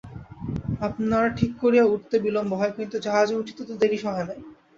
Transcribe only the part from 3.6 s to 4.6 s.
তো দেরি সহে নাই।